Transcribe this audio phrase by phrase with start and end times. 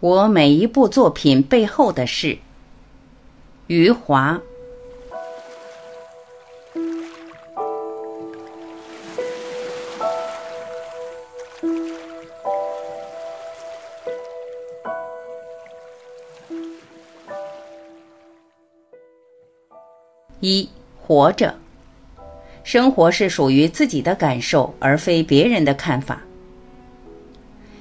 [0.00, 2.38] 我每一部作品背后的事。
[3.66, 4.40] 余华。
[20.40, 21.52] 一活着，
[22.62, 26.22] 生活是属于自己的感受，而非别人的看法。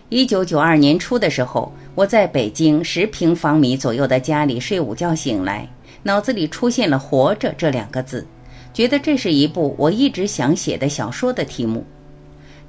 [0.10, 5.68] 一九九二年初的时候，我在北京十平方米左右的家里睡午觉醒来，
[6.04, 8.26] 脑子里出现了“活着”这两个字，
[8.74, 11.86] 觉得这是一部我一直想写的小说的题目。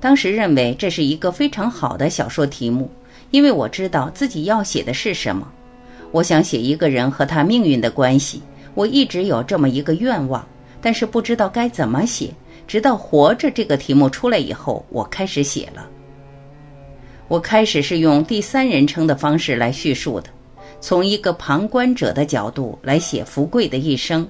[0.00, 2.90] 当时认为这是一个非常好的小说题目，
[3.30, 5.46] 因为我知道自己要写的是什么。
[6.10, 8.42] 我想写一个人和他命运的关系，
[8.74, 10.44] 我一直有这么一个愿望，
[10.82, 12.30] 但是不知道该怎么写。
[12.66, 15.88] 直到“活着”这个题目出来以后，我开始写了。
[17.28, 20.30] 我开始是用第三人称的方式来叙述的，
[20.80, 24.26] 从一个旁观者的角度来写福贵的一生，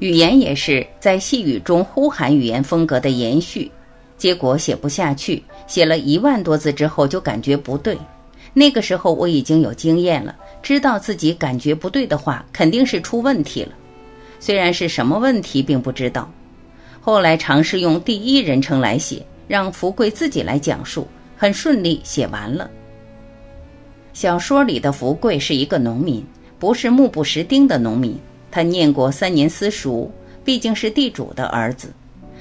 [0.00, 3.70] 语言也是在细语中呼喊语言风格的延续。
[4.16, 7.96] 结果写不下去，写了一万多字之后就感觉不对。
[8.54, 13.72] 那个时候我已经有经验了，知道自己感觉不对的话肯定是出问题了，
[14.40, 16.28] 虽然是什么问题并不知道。
[16.98, 21.06] 后来尝试用第一人称来写，让福贵自己来讲述。
[21.40, 22.68] 很顺利，写完了。
[24.12, 26.26] 小说里的福贵是一个农民，
[26.58, 28.18] 不是目不识丁的农民。
[28.50, 30.10] 他念过三年私塾，
[30.44, 31.92] 毕竟是地主的儿子。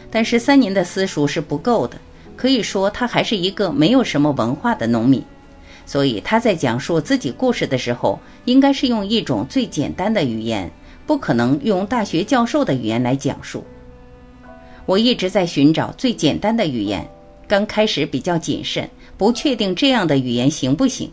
[0.09, 1.95] 但是三年的私塾是不够的，
[2.35, 5.23] 可以说他还是一个没有什么文化的农民。
[5.85, 10.71] 所以他在讲述自己故事的时候，应该是用一种最简单的语言，
[11.05, 13.63] 不可能用大学教授的语言来讲述。
[14.87, 17.07] 我一直在寻找最简单的语言。
[17.47, 21.09] 刚开始比较谨慎，不确定这样的语言行不行。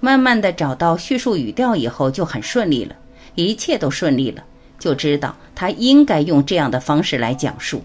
[0.00, 2.94] 慢慢的找到叙述语调以后，就很顺利了，
[3.34, 4.44] 一切都顺利了，
[4.78, 7.82] 就知道他应该用这样的方式来讲述。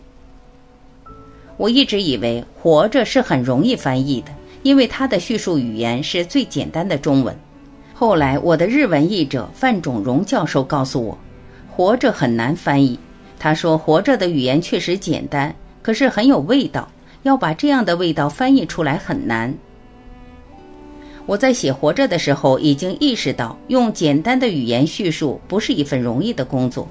[1.57, 4.27] 我一直以为“活着”是很容易翻译的，
[4.63, 7.35] 因为他的叙述语言是最简单的中文。
[7.93, 11.17] 后来我的日文译者范种荣教授告诉我
[11.71, 12.99] ，“活着”很难翻译。
[13.37, 16.89] 他说：“活着”的语言确实简单，可是很有味道。
[17.23, 19.53] 要把这样的味道翻译出来很难。
[21.25, 26.87] 我在写《活着》的时候，已经意识到用简单的语言叙述不是一份容易的工作。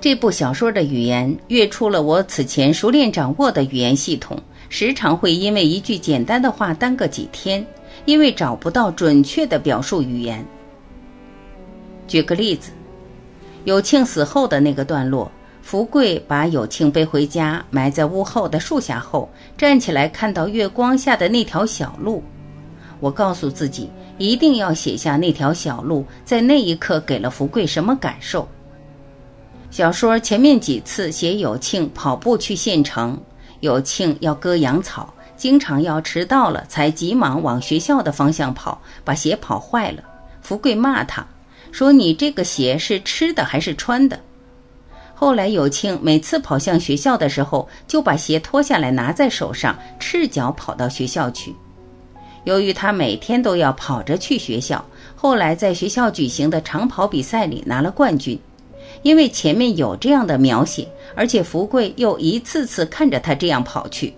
[0.00, 4.38] 这部小说的语言跃出了我此前熟练掌握的语言系统，
[4.68, 7.66] 时常会因为一句简单的话耽搁几天，
[8.04, 10.44] 因为找不到准确的表述语言。
[12.06, 12.70] 举个例子，
[13.64, 15.30] 有庆死后的那个段落。
[15.66, 19.28] 福贵把有庆背回家，埋在屋后的树下后，
[19.58, 22.22] 站起来看到月光下的那条小路。
[23.00, 28.48] 我告诉自己，一定要写下那条小路在那一刻给了福贵什么感受。
[29.68, 33.20] 小说前面几次写有庆跑步去县城，
[33.58, 40.04] 有庆要割羊草，经常要迟到了才急忙往学校的方向跑，把鞋跑坏了。
[40.40, 41.26] 福贵骂他，
[41.72, 44.16] 说：“你这个鞋是吃的还是穿的？”
[45.18, 51.54] 后来有庆每次跑向学校的时候，就把鞋脱下来拿在手上，赤脚跑到学校去。
[52.44, 54.84] 由于他每天都要跑着去学校，
[55.16, 58.38] 后来在学校举行的长跑比赛里拿了冠军。
[59.02, 64.12] 因为前面有这样的描写，而且福贵又一次次看着他这样跑去，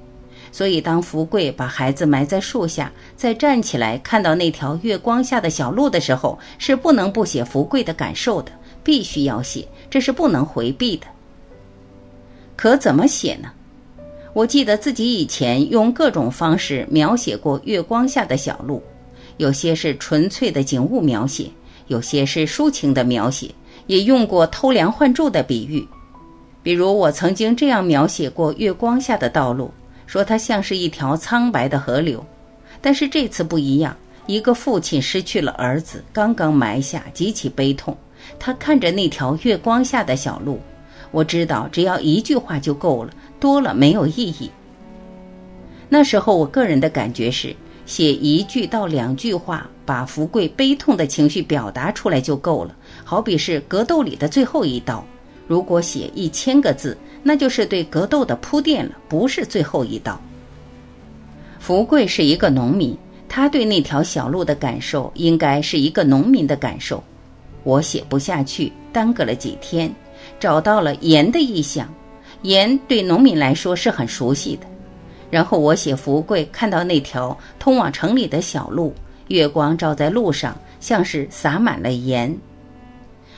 [0.51, 8.53] 所以当福贵把孩子埋在树下，再站起来看到那条月光下的小路的时候，是不能不写福贵的感受的，
[8.89, 9.69] 必须要写。
[9.91, 11.07] 这是不能回避的。
[12.57, 13.51] 可怎么写呢？
[14.33, 18.83] 我记得自己以前用各种方式描写过月光下的小路，
[19.37, 21.51] 有些是纯粹的景物描写，
[21.89, 23.51] 有些是抒情的描写，
[23.89, 25.87] 也用过偷梁换柱的比喻。
[26.63, 29.71] 比如，我曾经这样描写过月光下的道路，
[30.07, 32.25] 说它像是一条苍白的河流。
[32.81, 33.95] 但是这次不一样，
[34.27, 37.95] 一个父亲失去了儿子，刚刚埋下，极其悲痛。
[38.39, 40.61] 他看着那条月光下的小路，
[41.11, 44.51] 我知道只要一句话就够了，多了没有意义。
[45.89, 47.55] 那时候我个人的感觉是，
[47.87, 52.77] 写一句到两句话，把福贵悲痛的情绪表达出来就够了。
[53.05, 55.03] 好比是格斗里的最后一刀，
[55.47, 60.21] 如果写一千个字，那就是对格斗的铺垫了，不是最后一刀。
[61.59, 62.97] 福贵是一个农民，
[63.29, 67.03] 他对那条小路的感受，应该是一个农民的感受。
[67.65, 69.93] 我写不下去，耽搁了几天，
[70.41, 71.89] 找到了盐的意象。
[72.43, 74.67] 盐对农民来说是很熟悉的。
[75.31, 78.95] 然后我写福贵看到那条通往城里的小路，
[79.27, 82.35] 月光照在路上，像是洒满了盐。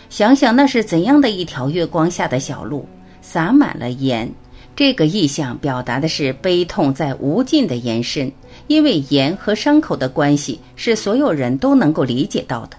[0.09, 2.87] 想想那是怎样的一条月光下的小路，
[3.23, 4.31] 洒满了盐。
[4.77, 8.31] 这个意象表达的是悲痛在无尽的延伸，
[8.67, 12.77] 因为盐和伤口的关系是所有人都能够理解到的。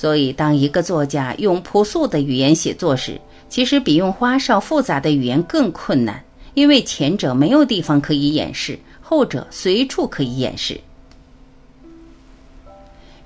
[0.00, 3.20] 所以，当一个作家用朴素的语言写作时，
[3.50, 6.24] 其实比用花哨复杂的语言更困难，
[6.54, 10.80] 因为前者没有地方可以掩饰，后者随处可以掩饰。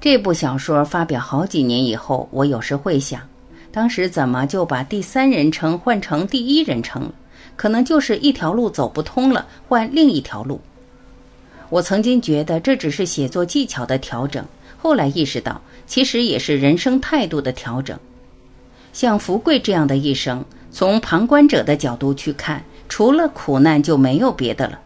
[0.00, 3.20] 这部小说发表好几年以后，我有时会想，
[3.70, 7.14] 当时怎么就把第三人称换成第一人称了？
[7.54, 10.60] 可能就是一条路走不通了，换另一条路。
[11.74, 14.44] 我曾经觉得这只是写作技巧的调整，
[14.78, 17.98] 后来意识到，其实也是人生态度的调整。
[18.92, 24.78] 像福贵这样的一生，从旁观者的角度去看，除了苦难就没有别的了。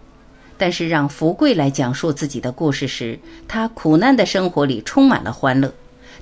[0.56, 5.70] 但是让福贵来讲述自己的故事时，他苦难的生活里充满了欢乐。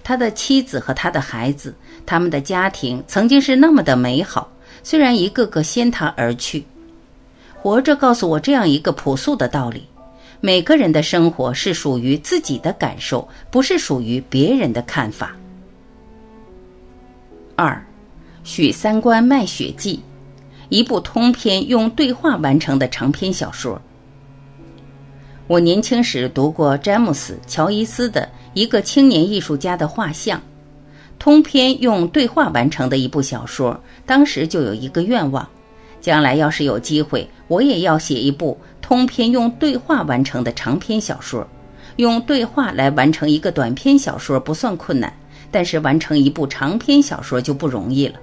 [0.02, 1.72] 他的妻子和他的孩子，
[2.04, 4.50] 他们的家庭曾经是那么的美好。
[4.82, 6.64] 虽然一个个先他而去，
[7.54, 9.84] 活着告诉我这样一个朴素的道理：
[10.40, 15.34] 每个人的生活是属于自己的感受，不是属于别人的看法。
[17.54, 17.72] 二，
[18.44, 19.96] 《许三观卖血记》，
[20.68, 23.80] 一部通篇用对话完成的长篇小说。
[25.46, 30.40] 我年轻时读过詹姆斯·乔伊斯的一个青年艺术家的画像。
[31.18, 35.48] 通篇用对话完成的一部小说，当时就有一个愿望：
[36.00, 41.46] 将来要是有机会，我也要写一部通篇用对话完成的长篇小说。
[41.96, 45.12] 用对话来完成一个短篇小说不算困难，
[45.50, 48.14] 但是完成一部长篇小说就不容易了。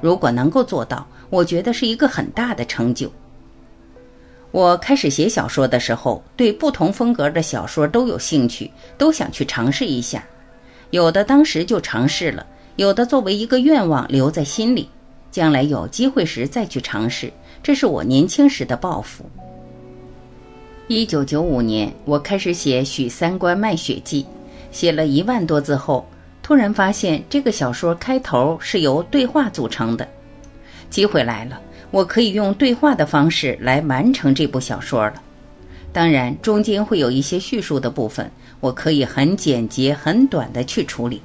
[0.00, 3.10] 如果能够做到，我觉得是一个很大的成就。
[4.50, 10.24] 我开始写小说的时候，对不同风格的小说都有兴趣，都想去尝试一下。
[10.90, 12.44] 有的当时就尝试了，
[12.76, 14.88] 有的作为一个愿望留在心里，
[15.30, 17.32] 将来有机会时再去尝试。
[17.62, 19.24] 这是我年轻时的抱负。
[20.86, 24.22] 一九九五年，我开始写《许三观卖血记》，
[24.70, 26.06] 写了一万多字后，
[26.42, 30.08] 突然发现这个小说开头是由对话组成的。
[30.88, 31.60] 机会来了，
[31.90, 35.22] 我可以用对话的方式来完成这部小说了。
[35.92, 38.30] 当然，中间会有一些叙述的部分。
[38.60, 41.22] 我可以很简洁、很短的去处理。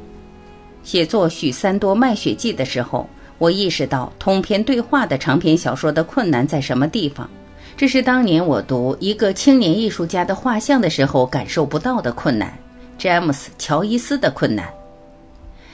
[0.84, 7.30] 写作《许三多卖血记》的时候，我意识到通篇对话的长篇小说的困难在什么地方。
[7.76, 12.58] 这是当年我读一个青年艺术家的画像的时候感受不到的困难——
[12.98, 14.72] 詹姆斯·乔伊斯的困难。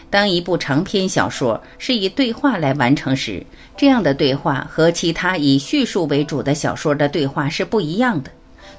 [0.09, 3.45] 当一部长篇小说是以对话来完成时，
[3.77, 8.31] 这样的对话和其他以叙述为主的小说的对话是不一样的。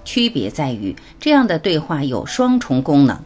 [0.04, 3.16] 区别在于，这样的对话有双重功能，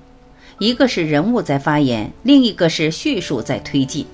[0.59, 4.05] 一个是人物在发言，另一个是叙述在推进。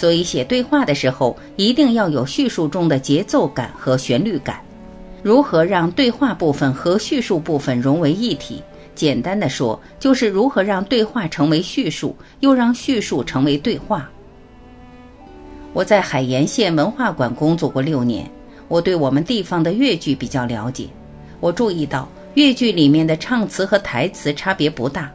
[0.00, 4.58] 所以写对话的时候，一定要有叙述中的节奏感和旋律感。
[5.22, 8.62] 如何让对话部分和叙述部分融为一体？
[8.94, 14.08] 简单的说，就是如何让对话成为叙述，又让叙述成为对话。
[15.74, 18.26] 我在海盐县文化馆工作过六年，
[18.68, 20.88] 我对我们地方的粤剧比较了解。
[21.40, 25.12] 我注意到粤剧里面的唱词和台词差别不大，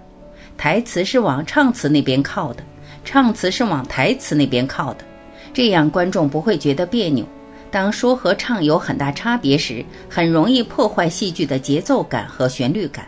[0.56, 2.64] 台词是往唱词那边靠的，
[3.06, 5.06] 唱词是往台词那边靠的，
[5.54, 7.26] 这样观众不会觉得别扭。
[7.71, 13.07] 当说和唱有很大差别时，很容易破坏戏剧的节奏感和旋律感。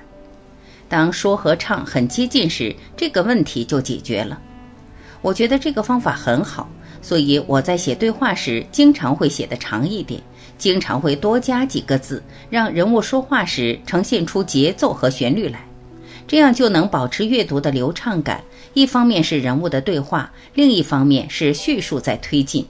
[0.88, 4.40] 当说和唱很接近时，这个问题就解决了。
[5.22, 6.70] 我觉得这个方法很好，
[7.02, 10.22] 所以我在写对话时经常会写得长一点。
[10.58, 15.67] 经常会多加几个字，让人物说话时呈现出节奏和旋律来，
[16.28, 18.44] 这样就能保持阅读的流畅感。
[18.74, 22.68] 一方面是人物的对话，另一方面是叙述在推进。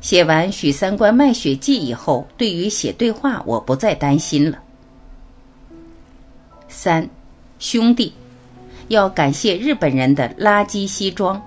[0.00, 4.58] 写完《许三观卖血记》以后，对于写对话我不再担心了。
[6.68, 7.08] 三，
[7.58, 8.12] 兄弟，
[8.86, 11.42] 要感谢日本人的垃圾西装。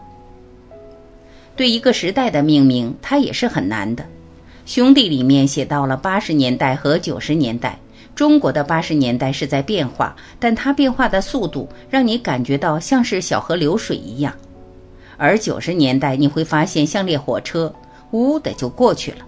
[1.55, 4.05] 对一个时代的命名，它也是很难的。
[4.65, 7.79] 兄弟里面写到了八十年代和九十年代，
[8.15, 14.33] 中国的八十年代是在变化，但它变化的速度让你感觉到像是小河流水一样，
[15.17, 17.73] 而九十年代你会发现像列火车，
[18.11, 19.25] 呜的就过去了。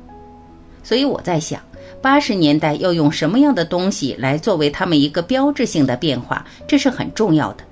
[0.84, 1.62] 所以我在想，
[2.02, 7.64] 八十年代要用什么样的东西来作为他们一个标志性的变化，这是很重要的。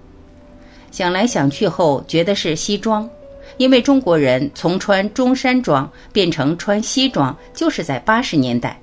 [0.92, 3.08] 想来想去后，觉得是西装。
[3.58, 8.80] 因为中国人从穿中山装变成穿西装，就是在八十年代，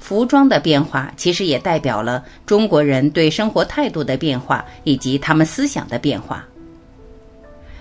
[0.00, 6.44] 服装的变化其实也代表了中国人对生活态度的变化以及他们思想的变化。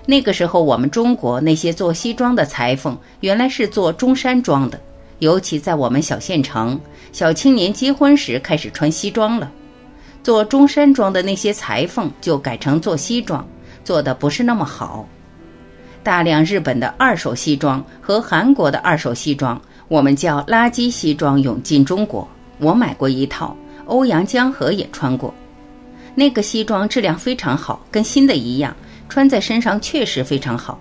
[0.06, 4.80] 那个时候，我们中国那些做西装的裁缝，原来是做中山装的，
[5.20, 6.80] 尤其在我们小县城，
[7.12, 9.52] 小青年结婚时开始穿西装了。
[10.22, 13.48] 做中山装的那些裁缝就改成做西装，
[13.84, 15.08] 做的不是那么好。
[16.02, 22.26] 大量日本的二手西装和韩国的二手西装，我们叫垃圾西装涌进中国。
[22.60, 25.34] 我买过一套，欧阳江河也穿过。
[26.14, 28.76] 那个西装质量非常好，跟新的一样，
[29.10, 30.80] 穿在身上确实非常好。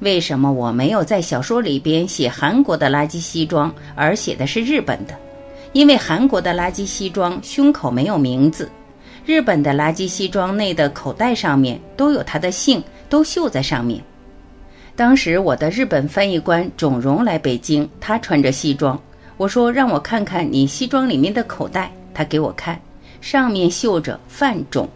[0.00, 5.14] 为什么我没有在小说里边写韩国的垃圾西装，而写的是日本的？
[5.72, 8.70] 因为韩国的垃圾西装胸口没有名字，
[9.24, 14.02] 日本的垃圾西装内的口袋上面都有他的姓，都绣在上面。
[14.96, 18.98] 当时我的日本翻译官种荣来北京，他穿着西装，
[19.36, 22.80] 我说让我看看你西装里面的口袋，他给我看，
[23.20, 24.88] 上面绣着范种。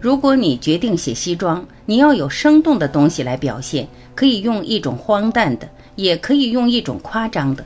[0.00, 7.64] 如果你决定写西装，你要有生动的东西来表现，可以用一种荒诞的，也可以用一种夸张的。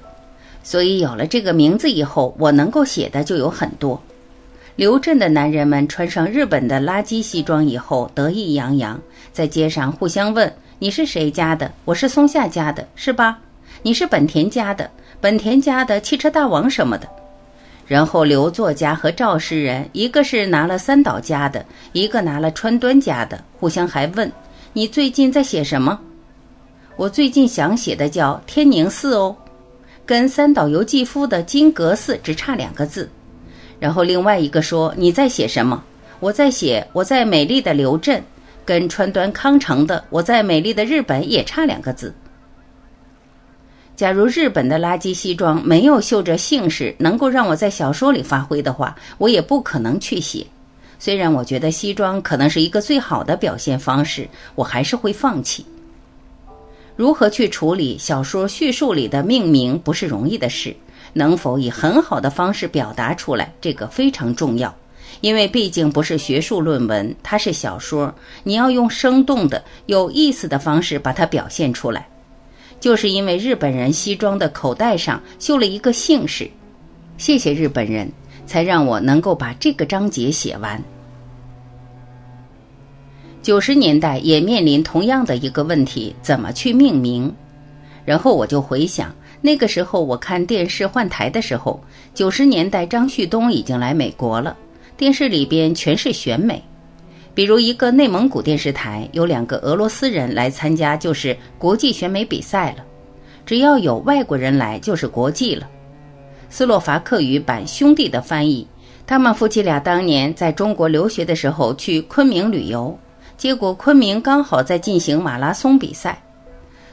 [0.62, 3.98] 所以有了这个名字以后，我能够写的就有很多。
[4.76, 9.00] 刘镇的男人们穿上日本的垃圾西装以后，得意洋洋，
[9.32, 11.70] 在街上互相问：“你是谁家的？
[11.84, 13.38] 我是松下家的，是吧？
[13.82, 14.90] 你是本田家的，
[15.20, 17.08] 本田家的汽车大王什么的。”
[17.86, 24.30] 然后刘作家和赵诗人，一个是拿了三岛家的，一个拿了川端家的，互相还问
[24.72, 25.98] ：“你最近在写什么？”
[26.96, 29.36] 我最近想写的叫天宁寺哦。
[30.06, 33.08] 跟三岛由纪夫的金阁寺只差两个字，
[33.78, 35.82] 然后另外一个说你在写什么？
[36.20, 38.22] 我在写我在美丽的刘镇，
[38.64, 42.14] 跟川端康成的我在美丽的日本也差两个字。
[43.96, 50.44] 假如日本的垃圾西装没有绣着姓氏，能够让我在小说里发挥的话，我也不可能去写。
[50.98, 55.64] 虽然我觉得西装可能是一个最好的表现方式，我还是会放弃。
[56.96, 60.74] 如何去处理小说叙述里的命名不是容易的事，
[61.12, 64.74] 能否以很好的方式表达出来，这个非常重要。
[65.20, 72.06] 因为毕竟不是学术论文，它是小说，你要用生动的、有意思的方式把它表现出来。
[72.80, 76.50] 就是因为日本人西装的口袋上绣了一个姓氏，
[77.16, 78.10] 谢谢日本人，
[78.44, 80.82] 才让我能够把这个章节写完。
[83.40, 87.32] 九十年代也面临同样的一个问题，怎么去命名？
[88.04, 94.54] 然后我就回想，那个时候我看电视换台的时候，九十年代张旭东已经来美国了，
[94.96, 96.62] 电视里边全是选美，
[97.34, 102.84] 比如一个内蒙古电视台有两个俄罗斯人来参加，就是国际选美比赛了。
[103.44, 105.68] 只要有外国人来，就是国际了。
[106.48, 108.66] 斯洛伐克语版兄弟的翻译，
[109.04, 112.96] 他们夫妻俩当年在中国留学的时候去昆明旅游。
[113.36, 116.22] 结果昆明刚好在进行马拉松比赛，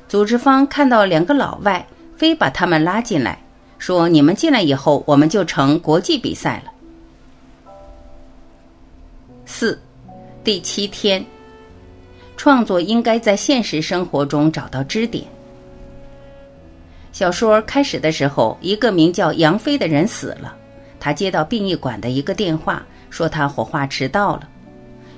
[0.07, 1.85] 组织方看到两个老外，
[2.17, 3.39] 非把他们拉进来，
[3.77, 6.70] 说：“你们进来以后，我们就成国际比赛了。”
[9.53, 9.77] 四，
[10.45, 11.23] 第七天，
[12.37, 15.25] 创作应该在现实生活中找到支点。
[17.11, 20.55] 小说开始的时候，一个名叫杨飞的人死了，
[21.01, 24.47] 他接到殡仪馆的一个电话，说他火化迟到了。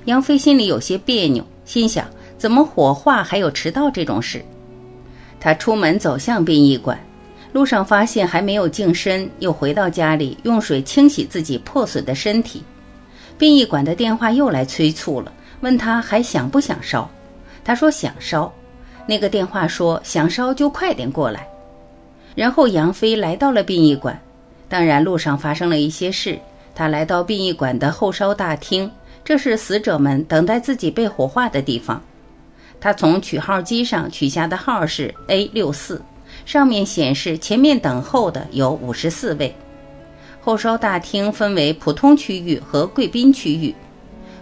[0.06, 2.04] 杨飞心里有些别扭，心想：
[2.36, 4.44] 怎么火化还有迟到这种事？
[5.38, 6.98] 他出门走向殡仪馆，
[7.52, 12.64] 路上发现还没有净身，又回到家里用水清洗自己破损的身体。
[13.36, 17.08] 殡仪馆的电话又来催促了，问他还想不想烧？
[17.64, 18.52] 他说想烧。
[19.06, 21.46] 那个电话说想烧就快点过来。
[22.34, 24.18] 然后杨飞来到了殡仪馆，
[24.68, 26.38] 当然路上发生了一些事。
[26.74, 28.90] 他来到殡仪馆的后烧大厅。
[29.24, 32.02] 这是死者们等待自己被火化的地方。
[32.78, 36.02] 他从取号机上取下的号是 A 六四，
[36.44, 39.56] 上面显示前面等候的有五十四位。
[40.44, 43.74] 后烧大厅分为普通区域和贵宾区域，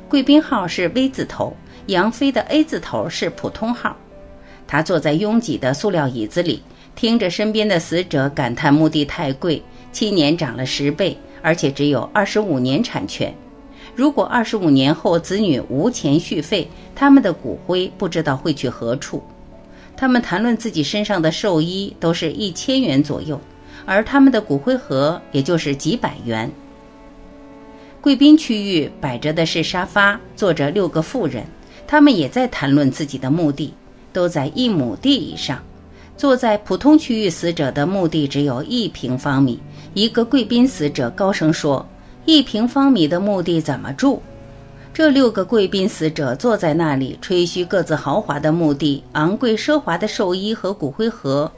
[0.08, 1.56] 贵宾号是 V 字头，
[1.86, 3.96] 杨飞的 A 字头是普通号。
[4.66, 6.60] 他坐在拥挤的塑料椅子里，
[6.96, 13.32] 听着身边的死者感叹墓地太贵，七年涨了十倍，而且只有二十五年产权。
[13.94, 19.22] 如果二十五年后子女无钱续费，他们的骨灰不知道会去何处。
[19.96, 23.40] 他们谈论自己身上的寿衣都是一千元左右，
[23.84, 26.50] 而他们的骨灰盒也就是几百元。
[28.00, 31.44] 贵宾区域摆着的是沙发，坐着六个妇人，
[31.86, 33.72] 他们也在谈论自己的墓地，
[34.12, 35.62] 都在一亩地以上。
[36.16, 39.60] 坐在普通区域死者的墓地只有一平方米。
[39.94, 41.86] 一个贵宾死者高声说
[42.26, 44.22] ：“一平方米的墓地怎么住？”
[44.92, 51.50] 这六个贵宾死者坐在那里，吹嘘各自豪华的墓地、昂贵奢华的寿衣和骨灰盒。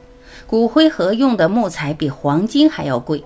[0.47, 3.23] 骨灰盒用的木材比黄金还要贵。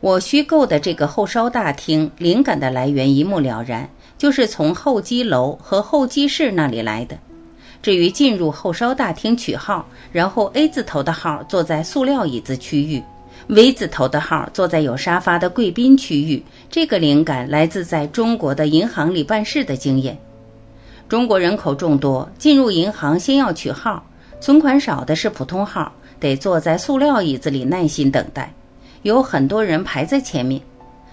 [0.00, 7.18] 我虚构的这个后烧大厅，灵感的来源一目了然，就是从候机楼和候机室那里来的。
[7.82, 13.02] 至于进入后烧大厅取号，然后 A 字头的号坐在塑料椅子区域
[13.48, 16.42] ，V 字头的号坐在有沙发的贵宾区域。
[16.70, 20.16] 这个灵感来自在中国的银行里办事的经验。
[21.08, 24.02] 中国人口众多，进入银行先要取号，
[24.40, 28.52] 存款少的是普通号，得坐在塑料椅子里耐心等待。
[29.02, 30.60] 有很多人排在前面。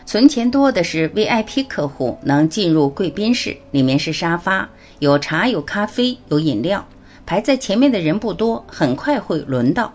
[0.06, 4.68] 存钱多的是 VIP 客户，能进入贵宾室，里面是沙发，
[5.00, 6.86] 有茶、有咖啡、有饮料。
[7.26, 9.94] 排在前面的人不多，很快会轮到。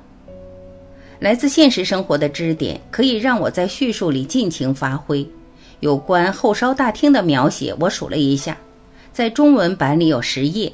[1.19, 5.27] 来自现实生活的支点，可以让我在叙述里尽情发挥。
[5.81, 8.55] 有关后烧大厅的描写，我数了一下，
[9.15, 10.71] 在中文版里有十页。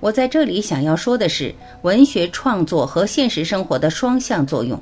[0.00, 4.80] 我在这里想要说的是，文学创作和现实生活的双向作用。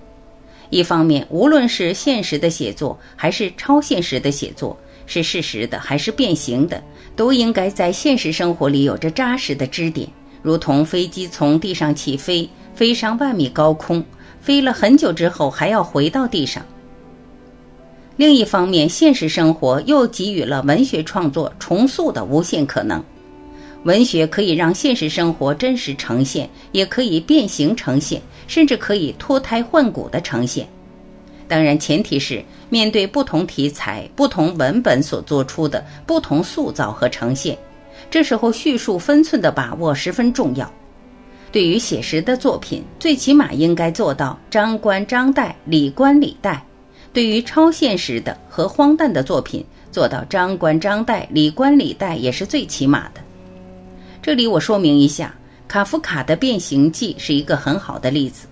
[0.70, 6.82] 一方面，无论是现实的写作还是超现实的写作，是事实的还是变形的，
[7.14, 10.08] 都应该在现实生活里有着扎实的支点，
[10.42, 14.04] 如同飞机从地上起飞，飞上万米高空，
[14.40, 16.64] 飞了很久之后还要回到地上。
[18.16, 23.04] 另一方面，现实生活又给予了文学创作重塑的无限可能。
[23.84, 30.66] 文学可以让现实生活真实呈现，也可以变形呈现，甚至可以脱胎换骨的呈现。
[31.46, 37.56] 当然，前提是面对不同题材、不同文本所做出的不同塑造和呈现，
[38.10, 40.70] 这时候叙述分寸的把握十分重要。
[41.52, 46.64] 对于写实的作品，最起码应该做到张冠张戴、李冠李戴；
[47.12, 49.62] 对于超现实的和荒诞的作品，
[49.92, 53.20] 做到张冠张戴、李冠李戴也是最起码的。
[54.24, 55.34] 这里我说明一下，
[55.68, 58.46] 卡夫卡的《变形记》是一个很好的例子。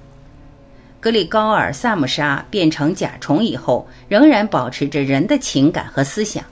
[1.01, 6.45] 格里高尔·萨姆沙变成甲虫以后，仍然保持着人的情感和思想。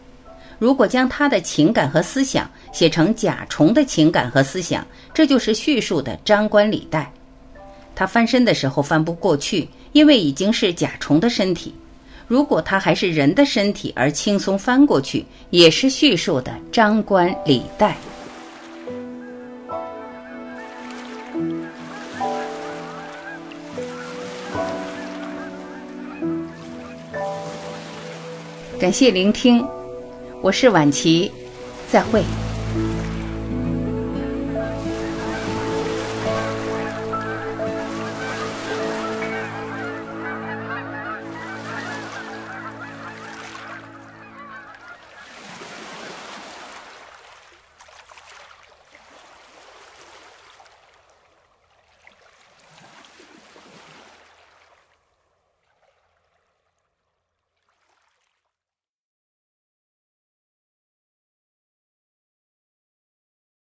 [0.58, 7.12] 如果将他的情感和思想写成甲虫的情感和思想，这就是叙述的张冠李戴。
[7.94, 11.74] 他翻身的时候翻不过去，因为已经是甲虫的身体；
[12.26, 17.94] 如果他还是人的身体而轻松翻过去，也是叙述的张冠李戴。
[28.80, 29.62] 感谢聆听，
[30.40, 31.30] 我是晚琪，
[31.92, 32.24] 再会。